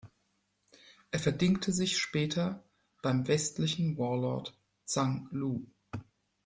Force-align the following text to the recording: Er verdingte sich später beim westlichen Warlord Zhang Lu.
Er 1.11 1.19
verdingte 1.19 1.71
sich 1.71 1.99
später 1.99 2.67
beim 3.03 3.27
westlichen 3.27 3.99
Warlord 3.99 4.57
Zhang 4.83 5.27
Lu. 5.29 5.67